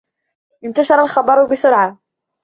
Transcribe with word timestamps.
انتشر 0.63 0.99
الخبر 1.03 1.45
بسرعة. 1.47 1.97